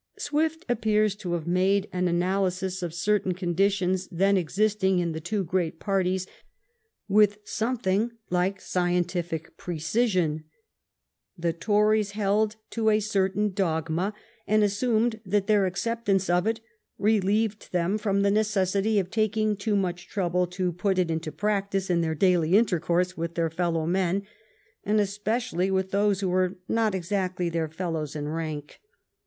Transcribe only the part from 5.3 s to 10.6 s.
great parties with something like scientific precision.